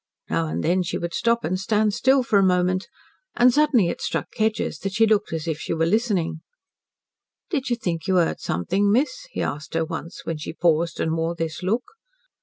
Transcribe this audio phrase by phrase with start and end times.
[0.31, 2.87] Now and then she would stop and stand still for a moment,
[3.35, 6.41] and suddenly it struck Kedgers that she looked as if she were listening.
[7.51, 11.15] "Did you think you heard something, miss?" he asked her once when she paused and
[11.15, 11.83] wore this look.